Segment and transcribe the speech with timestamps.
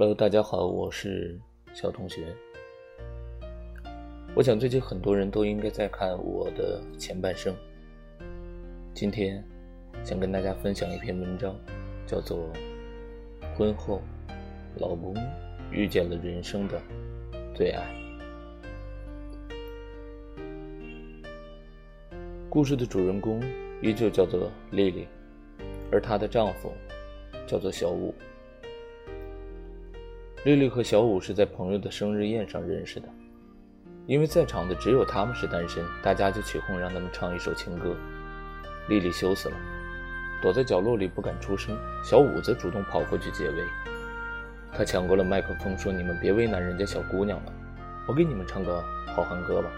[0.00, 1.36] Hello，大家好，我是
[1.74, 2.32] 小同学。
[4.32, 7.52] 我想最近很多人都应该在看我的前半生。
[8.94, 9.44] 今天
[10.04, 11.52] 想跟大家分享一篇文章，
[12.06, 12.38] 叫做
[13.56, 14.00] 《婚后
[14.76, 15.16] 老公
[15.72, 16.80] 遇见了人生的
[17.52, 17.84] 最爱》。
[22.48, 23.42] 故事的主人公
[23.82, 25.08] 依旧叫做丽丽，
[25.90, 26.72] 而她的丈夫
[27.48, 28.14] 叫做小五。
[30.48, 33.06] 丽丽和小五是在朋友的生日宴上认识的，
[34.06, 37.94] 因为在场的只有他们是单身，大家就起哄让他们唱一首情歌。
[38.88, 39.56] 丽丽羞死了，
[40.40, 41.76] 躲在角落里不敢出声。
[42.02, 43.62] 小五则主动跑过去解围，
[44.72, 47.52] 他抢过了麦克风说：“你们别为难人家小姑娘了，
[48.06, 48.82] 我给你们唱个
[49.14, 49.68] 好汉歌吧。”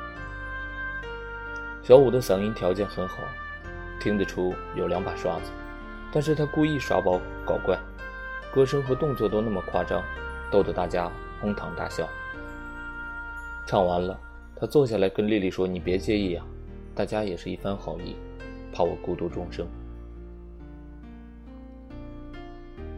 [1.83, 3.17] 小五的嗓音条件很好，
[4.01, 5.51] 听得出有两把刷子，
[6.13, 7.77] 但是他故意耍宝搞怪，
[8.55, 10.01] 歌声和动作都那么夸张。
[10.51, 12.09] 逗得大家哄堂大笑。
[13.67, 14.19] 唱完了，
[14.57, 16.45] 他坐下来跟丽丽说：“你别介意啊，
[16.95, 18.17] 大家也是一番好意，
[18.73, 19.67] 怕我孤独终生。”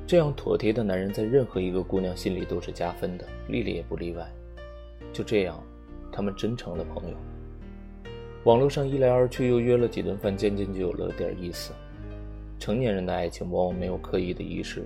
[0.06, 4.26] 这样妥帖的男人，在任何一个姑娘心里都是加分的，丽丽也不例外。
[5.12, 5.62] 就这样，
[6.10, 7.16] 他们真成了朋友。
[8.44, 11.72] 网络上一来二去，又约了几顿饭，渐渐就有了点意思。
[12.58, 14.84] 成年人的爱情往往没有刻意的仪式，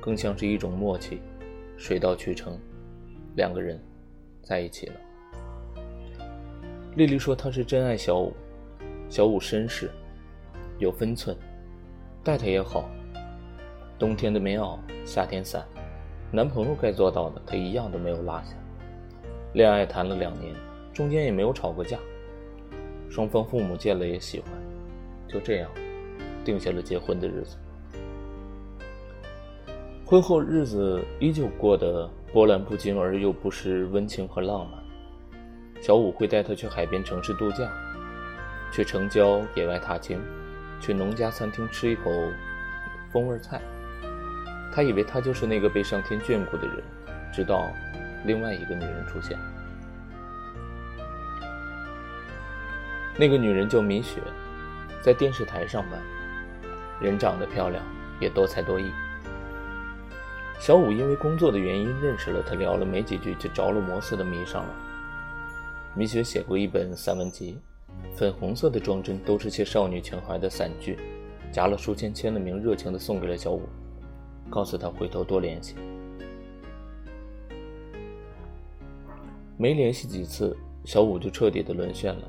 [0.00, 1.20] 更像是一种默契。
[1.78, 2.58] 水到渠成，
[3.36, 3.80] 两个人
[4.42, 4.94] 在一起了。
[6.96, 8.34] 丽丽说她是真爱小五，
[9.08, 9.88] 小五绅士，
[10.78, 11.36] 有分寸，
[12.24, 12.90] 待她也好。
[13.96, 15.64] 冬天的棉袄，夏天伞，
[16.32, 18.56] 男朋友该做到的，她一样都没有落下。
[19.54, 20.52] 恋爱谈了两年，
[20.92, 21.96] 中间也没有吵过架，
[23.08, 24.50] 双方父母见了也喜欢，
[25.28, 25.70] 就这样
[26.44, 27.56] 定下了结婚的日子。
[30.08, 34.82] 婚后日子依旧过得波澜不惊，而又不失温情和浪漫。
[35.82, 37.70] 小五会带她去海边城市度假，
[38.72, 40.18] 去城郊野外踏青，
[40.80, 42.10] 去农家餐厅吃一口
[43.12, 43.60] 风味菜。
[44.72, 46.76] 他以为他就是那个被上天眷顾的人，
[47.30, 47.68] 直到
[48.24, 49.38] 另外一个女人出现。
[53.14, 54.22] 那个女人叫米雪，
[55.02, 56.00] 在电视台上班，
[56.98, 57.84] 人长得漂亮，
[58.18, 58.90] 也多才多艺。
[60.58, 64.74] 小五因为工作的原因认识了他，聊了没几句就着了魔似的迷上了。
[65.94, 67.56] 米雪写过一本散文集，
[68.14, 70.98] 粉红色的装帧都是些少女情怀的散句，
[71.52, 73.62] 夹了书签，签了名，热情的送给了小五，
[74.50, 75.76] 告诉他回头多联系。
[79.56, 82.22] 没联系几次，小五就彻底的沦陷了。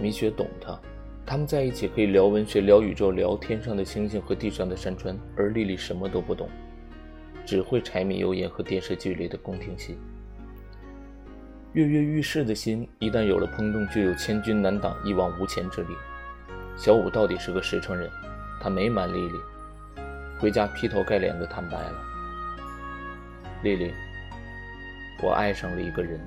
[0.00, 0.80] 米雪懂他，
[1.26, 6.48] 他们在一起可以聊文学、聊宇宙、聊天上的星星和地上的山川，而丽丽什么都不懂。
[7.44, 9.98] 只会柴米油盐和电视剧里的宫廷戏，
[11.72, 15.88] 跃跃欲试的心一旦有了砰动，就有千军难挡、一往无前之力。
[16.76, 18.10] 小五到底是个实诚人，
[18.60, 19.34] 他没瞒丽丽，
[20.38, 22.02] 回家劈头盖脸的坦白了
[23.62, 23.92] ：“丽丽，
[25.22, 26.20] 我爱上了一个人。”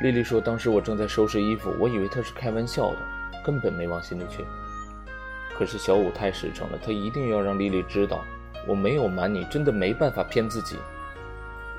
[0.00, 2.98] 丽丽说：“当时我正在收拾衣服，我以为他是开玩笑的，
[3.44, 4.44] 根本没往心里去。
[5.56, 8.24] 可是小五太实诚了，他一定要让丽丽知道。”
[8.66, 10.76] 我没有瞒你，真的没办法骗自己。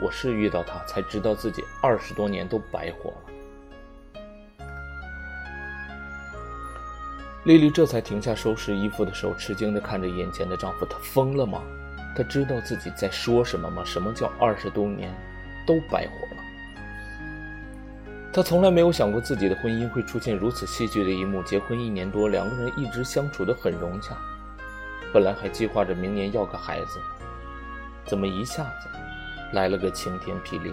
[0.01, 3.17] 我是遇到他才知道自己二十多年都白活了。
[7.45, 10.85] 丽丽这才停下收拾衣服的手，吃惊地看着眼前的丈夫。
[10.85, 11.61] 她疯了吗？
[12.15, 13.83] 她知道自己在说什么吗？
[13.85, 15.13] 什么叫二十多年
[15.65, 16.43] 都白活了？
[18.31, 21.41] 她从来没有想过自己的婚姻会出现如此戏剧的一幕。
[21.43, 24.15] 结婚一年多，两个人一直相处得很融洽。
[25.11, 26.99] 本来还计划着明年要个孩子，
[28.05, 28.87] 怎么一下子
[29.53, 30.71] 来了个晴天霹雳？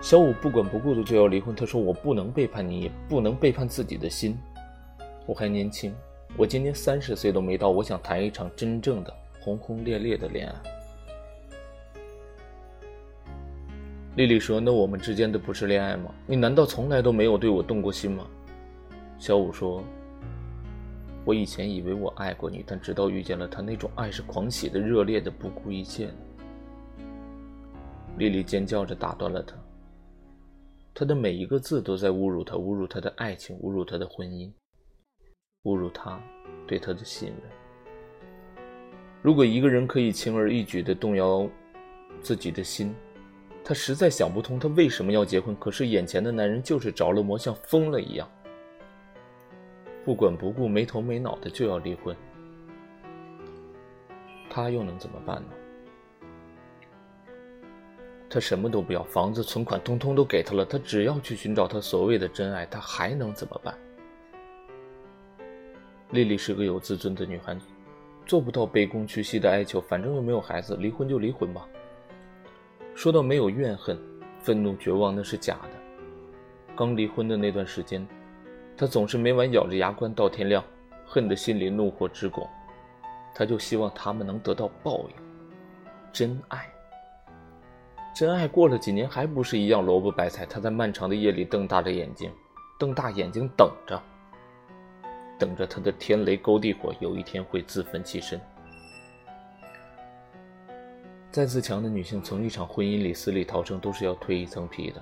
[0.00, 1.54] 小五不管不顾的就要离婚。
[1.54, 4.36] 他说：“我不能背叛你，也不能背叛自己的心。
[5.26, 5.94] 我还年轻，
[6.36, 10.54] 我今年三十岁都没到，我想谈一场真正的轰轰烈烈的恋爱。”
[14.16, 16.10] 丽丽说：“那我们之间的不是恋爱吗？
[16.26, 18.26] 你难道从来都没有对我动过心吗？”
[19.20, 19.84] 小五说。
[21.24, 26.14] 我以前以为我爱过你，但直到遇见了他，那种爱是狂喜的、热烈的、不顾一切的。
[28.18, 29.56] 丽丽尖叫着打断了他。
[30.92, 34.52] 他的每一个字都在侮辱他，侮辱他的爱情，侮辱他的婚姻，
[35.62, 36.20] 侮辱他
[36.66, 37.38] 对他的信任。
[39.22, 41.48] 如果一个人可以轻而易举地动摇
[42.20, 42.92] 自己的心，
[43.62, 45.54] 他实在想不通他为什么要结婚。
[45.54, 48.28] 可是眼前的男人就是着了魔，像疯了一样。
[50.04, 52.16] 不管不顾、没头没脑的就要离婚，
[54.50, 55.48] 他又能怎么办呢？
[58.28, 63.76] 他什么都不要，房子、存款通通都给他了，他只要去寻找他所谓的真爱，他还能怎么办？
[66.10, 67.66] 丽丽是个有自尊的女孩子，
[68.24, 71.68] 做不到卑躬屈膝的哀求，反正又没有孩子，离婚就离婚吧。
[72.94, 73.98] 说到没有怨恨、
[74.40, 75.70] 愤怒、绝望，那是假的。
[76.74, 78.06] 刚离婚的那段时间，
[78.82, 80.64] 他总是每晚咬着牙关到天亮，
[81.06, 82.44] 恨得心里怒火直拱。
[83.32, 85.14] 他就希望他们能得到报应，
[86.12, 86.68] 真爱。
[88.12, 90.44] 真爱过了几年还不是一样萝卜白菜？
[90.44, 92.28] 他在漫长的夜里瞪大着眼睛，
[92.76, 94.02] 瞪大眼睛等着，
[95.38, 98.40] 等着他的天雷勾地火有一天会自焚其身。
[101.30, 105.00] 再自强的女性，从一场婚姻里死里逃生，都是要蜕一层皮的。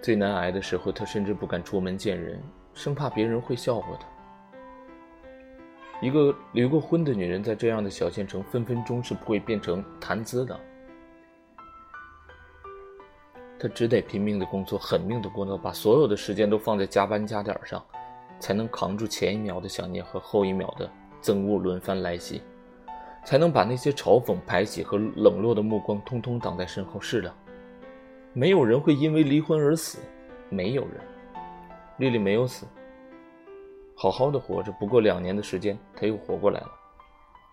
[0.00, 2.40] 最难挨的时候，她甚至不敢出门见人，
[2.78, 4.06] 生怕别人会笑话她。
[6.00, 10.56] 一个离过婚的女人，在这样的小县城，分分钟是不会变成谈资的。
[13.58, 17.84] 她只得拼命的工作，狠命的工作，把所有的时间都放在加班加点上，
[18.38, 20.88] 才能扛住前一秒的想念和后一秒的
[21.20, 22.42] 憎恶轮番来袭，
[23.24, 27.00] 才能把那些嘲讽、排挤和冷落的目光通通挡在身后。
[27.00, 27.34] 是的。
[28.32, 29.98] 没有人会因为离婚而死，
[30.48, 31.00] 没有人。
[31.98, 32.64] 丽丽没有死，
[33.96, 34.70] 好好的活着。
[34.72, 36.70] 不过两年的时间，她又活过来了，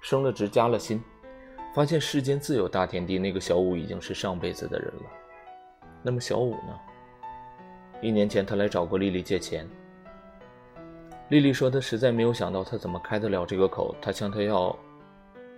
[0.02, 1.04] 升了职，加了薪，
[1.74, 3.18] 发现世间自有大天地。
[3.18, 5.04] 那个小五已经是上辈子的人了。
[6.04, 6.80] 那么小五呢？
[8.02, 9.68] 一年前他来找过丽丽借钱。
[11.30, 13.96] 丽丽说她实在没有想到他怎么开得了这个口。
[14.00, 14.78] 他向她要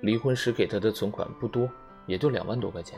[0.02, 1.70] 离婚时给她的存款不多，
[2.06, 2.98] 也就两万多块钱。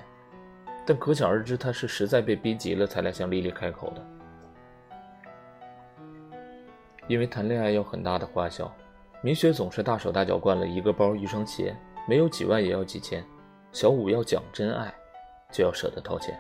[0.86, 4.19] 但可想而知，他是实在被逼急了才来向丽丽开口的。
[7.10, 8.72] 因为谈恋爱要很大的花销，
[9.24, 11.76] 明雪总是大手大脚惯了，一个包一双鞋，
[12.08, 13.26] 没有几万也要几千。
[13.72, 14.94] 小五要讲真爱，
[15.52, 16.40] 就要舍得掏钱。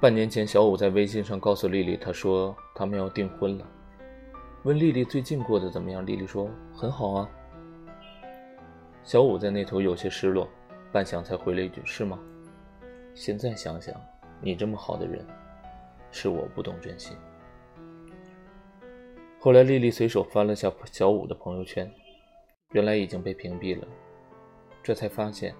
[0.00, 3.66] 半年前，小五在微信上告诉丽丽，他说他们要订婚了，
[4.62, 6.06] 问丽丽最近过得怎么样。
[6.06, 7.28] 丽丽说很好啊。
[9.04, 10.48] 小五在那头有些失落，
[10.90, 12.18] 半晌才回了一句：“是吗？”
[13.14, 13.94] 现在想想，
[14.40, 15.22] 你这么好的人，
[16.10, 17.12] 是我不懂珍惜。
[19.48, 21.90] 后来，丽丽随手翻了下小五的朋友圈，
[22.72, 23.88] 原来已经被屏蔽了。
[24.82, 25.54] 这才发现，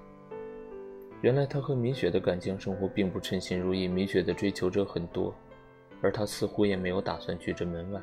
[1.22, 3.88] 原来他和米雪的感情生活并不称心如意。
[3.88, 5.34] 米雪的追求者很多，
[6.02, 7.98] 而他似乎也没有打算拒之门外。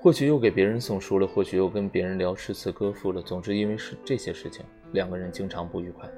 [0.00, 3.20] 或许又给别人送书了，或许又跟别人聊诗词歌赋了。
[3.20, 6.10] 总之，因为是这些事情，两个人经常不愉快。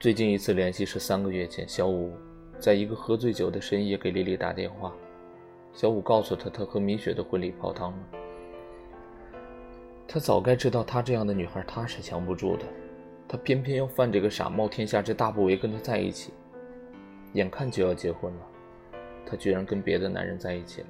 [0.00, 2.12] 最近一次联系是三个月前，小五
[2.58, 4.92] 在一个喝醉酒的深夜给丽丽打电话。
[5.72, 7.98] 小五告诉她，他和米雪的婚礼泡汤了。
[10.06, 12.64] 他早该知道，她这样的女孩他是扛不住的，
[13.28, 16.32] 他偏偏要犯这个傻，冒天下之大不韪跟她在一起。
[17.34, 18.40] 眼看就要结婚了，
[19.24, 20.88] 他居然跟别的男人在一起了。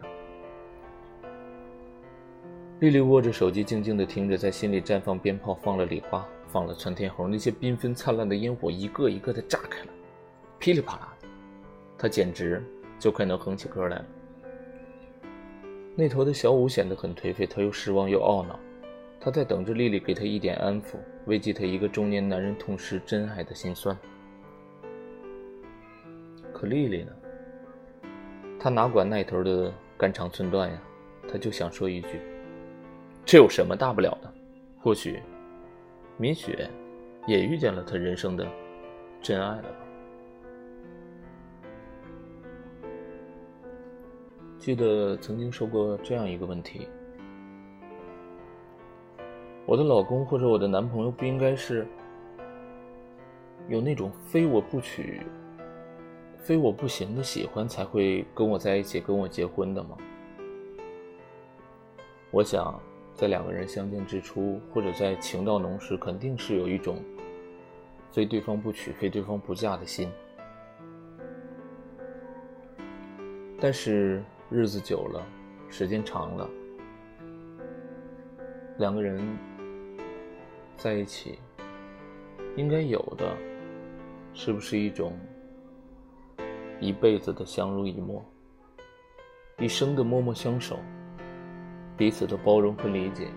[2.80, 6.26] 丽丽握着手机，静静地听着，在心里绽放鞭炮，放了礼花。
[6.52, 9.88] 放了窜天猴，那些缤纷灿烂的烟火一个一个的炸开了，
[10.58, 11.28] 噼里啪啦的，
[11.96, 12.60] 她简直
[12.98, 14.04] 就快能哼起歌来了。
[16.00, 18.58] 那头的小五显得很颓废，他又失望又懊恼，
[19.20, 23.94] 他在等着丽丽给他一点安抚，慰藉他一个中年男人痛失真爱的心酸。
[26.54, 27.12] 可丽丽呢？
[28.58, 30.82] 她哪管那头的肝肠寸断呀？
[31.30, 32.18] 她就想说一句：
[33.26, 34.32] 这有什么大不了的？
[34.80, 35.20] 或许。
[36.16, 36.66] 米雪
[37.26, 38.46] 也遇见了她人生的
[39.20, 39.78] 真爱了吧？
[44.60, 46.86] 记得曾经说过这样一个问题：
[49.64, 51.86] 我的老公或者我的男朋友不应该是
[53.68, 55.22] 有那种非我不娶、
[56.36, 59.96] 非我不行的喜欢才会跟我在一起、跟我结婚的吗？
[62.30, 62.78] 我想。
[63.12, 67.04] 在两个人相见之初，或者在情到浓时，肯定是有一种
[68.10, 70.08] 非对方不娶、非对方不嫁的心。
[73.60, 75.24] 但是日子久了，
[75.68, 76.50] 时间长了，
[78.78, 79.24] 两个人
[80.76, 81.38] 在一起，
[82.56, 83.36] 应该有的，
[84.34, 85.16] 是不是一种
[86.80, 88.24] 一辈子的相濡以沫，
[89.58, 90.80] 一生的默默相守？
[91.96, 93.28] 彼此的包容和理解，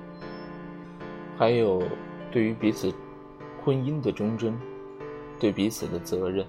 [1.37, 1.83] 还有
[2.31, 2.91] 对于彼此
[3.63, 4.57] 婚姻的忠贞，
[5.39, 6.43] 对彼此的责任。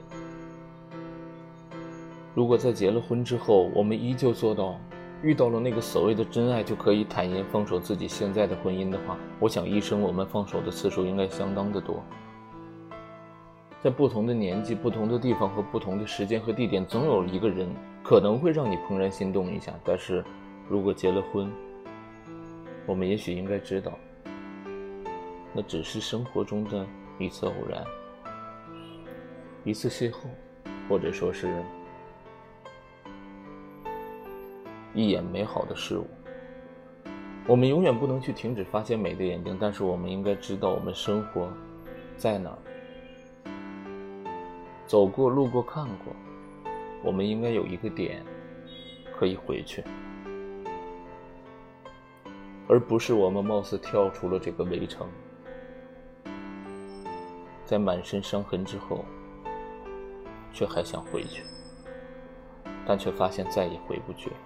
[2.35, 4.77] 如果在结了婚之后，我们依旧做到
[5.23, 12.03] 遇到了那个所谓的真爱就可以坦言放手自己现在的婚姻的话，我想一生我们放手的次数应该相当的多。
[13.81, 17.69] 在不同的年纪、不同的地方和不同的时间和地点，总有一个人
[18.03, 19.73] 可能会让你怦然心动一下。
[19.85, 20.25] 但是，
[20.69, 21.49] 如果结了婚，
[22.85, 23.93] 我们也许应该知道，
[25.53, 26.85] 那只是生活中的
[27.19, 27.85] 一次偶然，
[29.63, 30.17] 一次邂逅，
[30.89, 31.63] 或者说是
[34.95, 36.07] 一眼美好的事物。
[37.47, 41.53] 我们永远不能去停止发现美的眼睛，但是我们应该知道我们生活
[42.17, 42.59] 在哪儿。
[44.87, 46.15] 走过、路过、看过，
[47.03, 48.23] 我们应该有一个点
[49.15, 49.83] 可以回去，
[52.69, 55.07] 而不是我们貌似跳出了这个围城，
[57.67, 59.05] 在满身伤痕之后，
[60.53, 61.43] 却还想回去，
[62.87, 64.37] 但却发现再也回不去了。